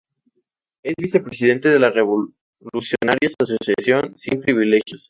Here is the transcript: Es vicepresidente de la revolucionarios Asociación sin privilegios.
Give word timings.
Es 0.81 0.95
vicepresidente 0.97 1.69
de 1.69 1.77
la 1.77 1.91
revolucionarios 1.91 3.35
Asociación 3.39 4.17
sin 4.17 4.41
privilegios. 4.41 4.99